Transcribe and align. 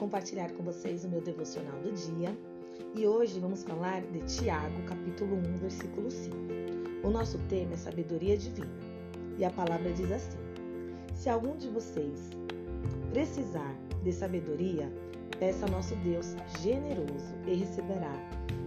compartilhar 0.00 0.50
com 0.52 0.62
vocês 0.62 1.04
o 1.04 1.08
meu 1.08 1.20
devocional 1.20 1.78
do 1.82 1.92
dia 1.92 2.36
e 2.94 3.06
hoje 3.06 3.38
vamos 3.38 3.62
falar 3.62 4.00
de 4.02 4.18
Tiago, 4.20 4.82
capítulo 4.82 5.36
1, 5.36 5.56
versículo 5.58 6.10
5. 6.10 6.36
O 7.04 7.10
nosso 7.10 7.38
tema 7.48 7.74
é 7.74 7.76
sabedoria 7.76 8.36
divina 8.36 8.70
e 9.38 9.44
a 9.44 9.50
palavra 9.50 9.92
diz 9.92 10.10
assim: 10.10 10.38
Se 11.14 11.28
algum 11.28 11.56
de 11.56 11.68
vocês 11.68 12.30
precisar 13.12 13.76
de 14.02 14.12
sabedoria, 14.12 14.90
peça 15.38 15.66
ao 15.66 15.70
nosso 15.70 15.94
Deus 15.96 16.34
generoso 16.60 17.34
e 17.46 17.54
receberá. 17.54 18.14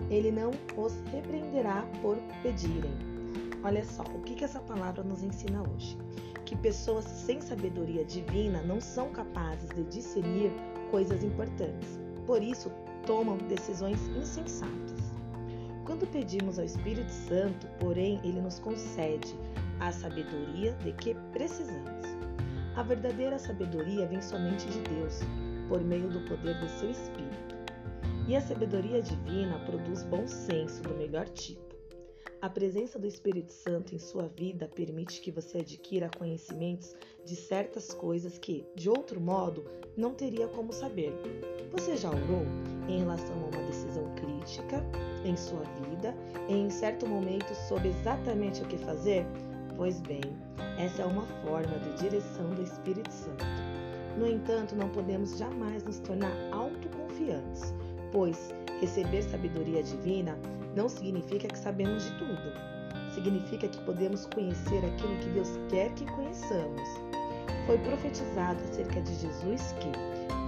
Ele 0.10 0.32
não 0.32 0.52
os 0.78 0.94
repreenderá 1.12 1.86
por 2.02 2.16
pedirem. 2.42 2.94
Olha 3.64 3.84
só, 3.84 4.04
o 4.04 4.22
que, 4.22 4.36
que 4.36 4.46
essa 4.46 4.60
palavra 4.60 5.04
nos 5.04 5.24
ensina 5.24 5.64
hoje? 5.64 5.98
Pessoas 6.64 7.04
sem 7.04 7.42
sabedoria 7.42 8.06
divina 8.06 8.64
não 8.64 8.80
são 8.80 9.12
capazes 9.12 9.70
de 9.72 9.84
discernir 9.84 10.50
coisas 10.90 11.22
importantes. 11.22 12.00
Por 12.26 12.42
isso, 12.42 12.72
tomam 13.06 13.38
decisões 13.38 14.00
insensatas. 14.08 15.12
Quando 15.86 16.08
pedimos 16.08 16.58
ao 16.58 16.64
Espírito 16.64 17.12
Santo, 17.12 17.68
porém, 17.82 18.18
ele 18.24 18.40
nos 18.40 18.60
concede 18.60 19.36
a 19.82 19.92
sabedoria 19.92 20.72
de 20.76 20.94
que 20.94 21.14
precisamos. 21.34 22.06
A 22.78 22.84
verdadeira 22.84 23.38
sabedoria 23.38 24.08
vem 24.08 24.22
somente 24.22 24.66
de 24.68 24.80
Deus, 24.84 25.20
por 25.68 25.82
meio 25.82 26.08
do 26.08 26.22
poder 26.22 26.58
do 26.62 26.70
seu 26.70 26.90
Espírito. 26.90 27.58
E 28.26 28.38
a 28.38 28.42
sabedoria 28.42 29.02
divina 29.02 29.60
produz 29.66 30.04
bom 30.04 30.26
senso 30.26 30.82
do 30.84 30.96
melhor 30.96 31.28
tipo. 31.28 31.73
A 32.44 32.50
presença 32.50 33.00
do 33.00 33.08
Espírito 33.08 33.54
Santo 33.54 33.96
em 33.96 33.98
sua 33.98 34.28
vida 34.28 34.68
permite 34.76 35.22
que 35.22 35.32
você 35.32 35.60
adquira 35.60 36.12
conhecimentos 36.18 36.94
de 37.24 37.38
certas 37.38 37.94
coisas 37.94 38.38
que, 38.38 38.66
de 38.76 38.90
outro 38.90 39.22
modo, 39.22 39.64
não 39.96 40.14
teria 40.14 40.46
como 40.50 40.74
saber. 40.74 41.14
Você 41.72 41.96
já 41.96 42.10
orou 42.10 42.44
em 42.90 43.00
relação 43.00 43.34
a 43.34 43.48
uma 43.48 43.66
decisão 43.66 44.14
crítica 44.16 44.84
em 45.24 45.38
sua 45.38 45.64
vida 45.88 46.14
em 46.50 46.70
certo 46.70 47.08
momento 47.08 47.56
soube 47.70 47.88
exatamente 47.88 48.62
o 48.62 48.68
que 48.68 48.78
fazer? 48.78 49.26
Pois 49.78 50.02
bem, 50.02 50.20
essa 50.78 51.04
é 51.04 51.06
uma 51.06 51.26
forma 51.46 51.80
de 51.80 51.94
direção 51.94 52.50
do 52.56 52.62
Espírito 52.62 53.10
Santo. 53.10 53.46
No 54.18 54.28
entanto, 54.28 54.76
não 54.76 54.90
podemos 54.90 55.38
jamais 55.38 55.82
nos 55.86 55.98
tornar 56.00 56.36
autoconfiantes, 56.52 57.74
pois 58.12 58.54
receber 58.84 59.22
sabedoria 59.24 59.82
divina 59.82 60.38
não 60.76 60.90
significa 60.90 61.48
que 61.48 61.58
sabemos 61.58 62.04
de 62.04 62.18
tudo. 62.18 62.74
Significa 63.14 63.68
que 63.68 63.82
podemos 63.84 64.26
conhecer 64.28 64.84
aquilo 64.86 65.18
que 65.20 65.30
Deus 65.30 65.50
quer 65.70 65.94
que 65.94 66.06
conheçamos. 66.12 66.90
Foi 67.66 67.78
profetizado 67.78 68.62
acerca 68.64 69.02
de 69.02 69.16
Jesus 69.16 69.74
que 69.80 69.92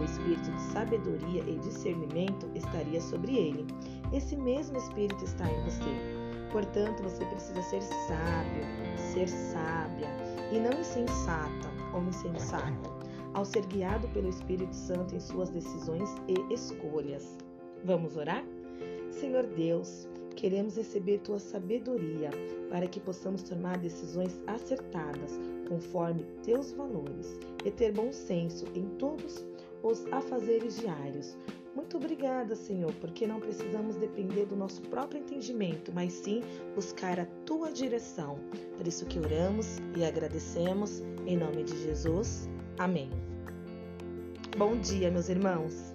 o 0.01 0.03
espírito 0.03 0.51
de 0.51 0.61
sabedoria 0.73 1.43
e 1.47 1.57
discernimento 1.59 2.49
estaria 2.53 2.99
sobre 2.99 3.35
ele. 3.37 3.65
Esse 4.11 4.35
mesmo 4.35 4.77
espírito 4.77 5.23
está 5.23 5.49
em 5.49 5.63
você. 5.63 6.25
Portanto, 6.51 7.03
você 7.03 7.23
precisa 7.25 7.61
ser 7.61 7.81
sábio, 7.81 8.65
ser 9.13 9.29
sábia 9.29 10.09
e 10.51 10.59
não 10.59 10.79
insensata 10.79 11.69
ou 11.93 12.03
insensato, 12.03 12.91
ao 13.33 13.45
ser 13.45 13.65
guiado 13.67 14.07
pelo 14.09 14.29
Espírito 14.29 14.75
Santo 14.75 15.15
em 15.15 15.19
suas 15.19 15.49
decisões 15.49 16.09
e 16.27 16.53
escolhas. 16.53 17.44
Vamos 17.85 18.17
orar? 18.17 18.43
Senhor 19.11 19.45
Deus, 19.45 20.07
queremos 20.35 20.75
receber 20.75 21.19
tua 21.19 21.37
sabedoria 21.37 22.31
para 22.67 22.87
que 22.87 22.99
possamos 22.99 23.43
tomar 23.43 23.77
decisões 23.77 24.41
acertadas 24.47 25.39
conforme 25.69 26.25
teus 26.41 26.71
valores 26.71 27.39
e 27.63 27.69
ter 27.69 27.91
bom 27.91 28.11
senso 28.11 28.65
em 28.73 28.85
todos 28.97 29.45
os 29.83 30.03
afazeres 30.11 30.79
diários. 30.79 31.37
Muito 31.75 31.97
obrigada, 31.97 32.55
Senhor, 32.55 32.91
porque 32.99 33.27
não 33.27 33.39
precisamos 33.39 33.97
depender 33.97 34.47
do 34.47 34.55
nosso 34.55 34.81
próprio 34.83 35.21
entendimento, 35.21 35.91
mas 35.93 36.11
sim 36.11 36.41
buscar 36.73 37.19
a 37.19 37.25
tua 37.45 37.71
direção. 37.71 38.39
Por 38.77 38.87
isso 38.87 39.05
que 39.05 39.19
oramos 39.19 39.77
e 39.95 40.03
agradecemos 40.03 41.03
em 41.27 41.37
nome 41.37 41.63
de 41.63 41.77
Jesus. 41.83 42.49
Amém. 42.79 43.11
Bom 44.57 44.75
dia, 44.77 45.11
meus 45.11 45.29
irmãos. 45.29 45.93